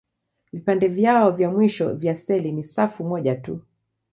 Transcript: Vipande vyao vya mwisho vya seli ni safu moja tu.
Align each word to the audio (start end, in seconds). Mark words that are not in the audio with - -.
Vipande 0.53 0.87
vyao 0.87 1.31
vya 1.31 1.49
mwisho 1.49 1.93
vya 1.93 2.15
seli 2.15 2.51
ni 2.51 2.63
safu 2.63 3.03
moja 3.03 3.35
tu. 3.35 3.61